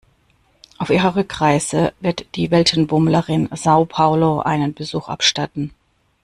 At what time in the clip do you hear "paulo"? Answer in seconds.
3.85-4.39